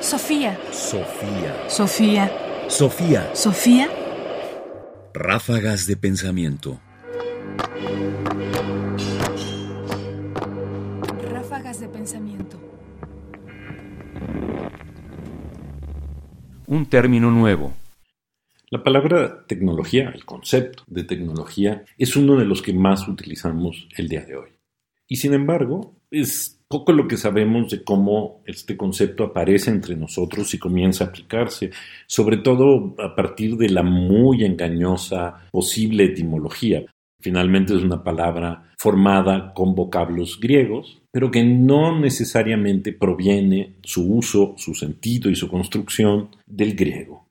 [0.00, 0.58] Sofía.
[0.72, 1.68] Sofía.
[1.68, 2.32] Sofía.
[2.68, 3.34] Sofía.
[3.34, 3.88] Sofía.
[5.12, 6.80] Ráfagas de pensamiento.
[11.30, 12.58] Ráfagas de pensamiento.
[16.66, 17.74] Un término nuevo.
[18.70, 24.08] La palabra tecnología, el concepto de tecnología, es uno de los que más utilizamos el
[24.08, 24.50] día de hoy.
[25.06, 30.54] Y sin embargo, es poco lo que sabemos de cómo este concepto aparece entre nosotros
[30.54, 31.72] y comienza a aplicarse,
[32.06, 36.84] sobre todo a partir de la muy engañosa posible etimología.
[37.20, 44.54] Finalmente es una palabra formada con vocablos griegos, pero que no necesariamente proviene su uso,
[44.56, 47.26] su sentido y su construcción del griego.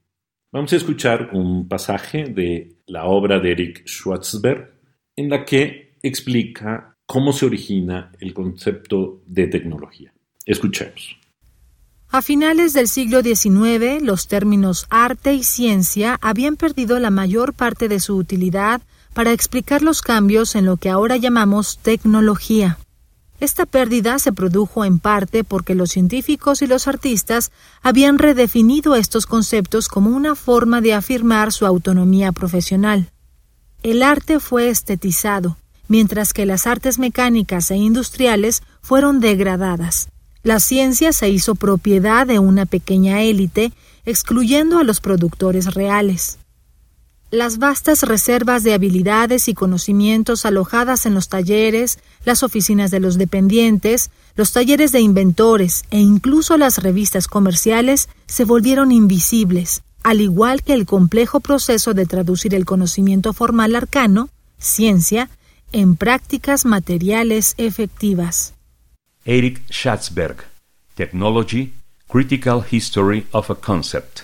[0.52, 4.70] Vamos a escuchar un pasaje de la obra de Eric Schwartzberg
[5.16, 10.14] en la que explica cómo se origina el concepto de tecnología.
[10.46, 11.18] Escuchemos.
[12.10, 17.88] A finales del siglo XIX, los términos arte y ciencia habían perdido la mayor parte
[17.88, 18.84] de su utilidad
[19.16, 22.78] para explicar los cambios en lo que ahora llamamos tecnología.
[23.40, 29.26] Esta pérdida se produjo en parte porque los científicos y los artistas habían redefinido estos
[29.26, 33.10] conceptos como una forma de afirmar su autonomía profesional.
[33.82, 35.58] El arte fue estetizado,
[35.90, 40.08] mientras que las artes mecánicas e industriales fueron degradadas.
[40.42, 43.74] La ciencia se hizo propiedad de una pequeña élite,
[44.06, 46.38] excluyendo a los productores reales.
[47.32, 53.18] Las vastas reservas de habilidades y conocimientos alojadas en los talleres, las oficinas de los
[53.18, 60.64] dependientes, los talleres de inventores e incluso las revistas comerciales se volvieron invisibles, al igual
[60.64, 65.30] que el complejo proceso de traducir el conocimiento formal arcano, ciencia,
[65.72, 68.56] en prácticas materiales efectivas.
[69.26, 70.38] Eric Schatzberg,
[70.96, 71.74] Technology,
[72.08, 74.22] Critical History of a Concept.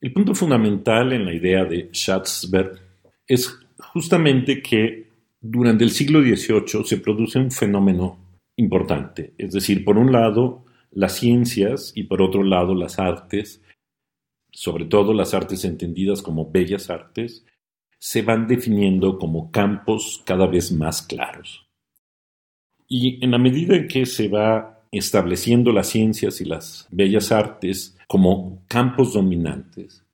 [0.00, 2.80] El punto fundamental en la idea de Schatzberg
[3.26, 5.06] es justamente que
[5.40, 8.18] durante el siglo XVIII se produce un fenómeno
[8.56, 13.62] importante, es decir, por un lado las ciencias y por otro lado las artes,
[14.50, 17.44] sobre todo las artes entendidas como bellas artes,
[17.98, 21.66] se van definiendo como campos cada vez más claros.
[22.88, 27.96] Y en la medida en que se va estableciendo las ciencias y las bellas artes
[28.06, 30.04] como campos dominantes,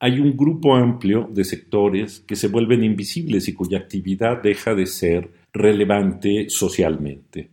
[0.00, 4.86] hay un grupo amplio de sectores que se vuelven invisibles y cuya actividad deja de
[4.86, 7.50] ser relevante socialmente.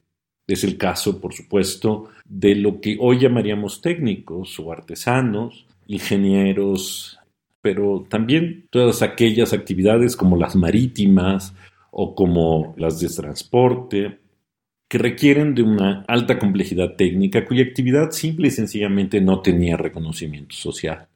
[0.47, 7.17] Es el caso, por supuesto, de lo que hoy llamaríamos técnicos o artesanos, ingenieros,
[7.65, 11.55] pero también todas aquellas actividades como las marítimas
[11.89, 14.19] o como las de transporte,
[14.87, 20.55] que requieren de una alta complejidad técnica cuya actividad simple y sencillamente no tenía reconocimiento
[20.55, 21.07] social.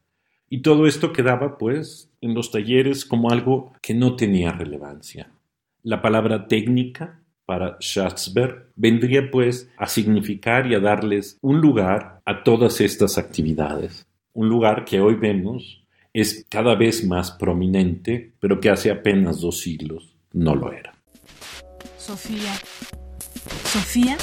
[0.48, 5.30] Y todo esto quedaba, pues, en los talleres como algo que no tenía relevancia.
[5.84, 12.42] La palabra técnica para Schatzberg vendría, pues, a significar y a darles un lugar a
[12.42, 14.04] todas estas actividades.
[14.32, 15.79] Un lugar que hoy vemos
[16.12, 20.94] es cada vez más prominente, pero que hace apenas dos siglos no lo era.
[21.98, 22.54] Sofía.
[23.64, 24.16] Sofía.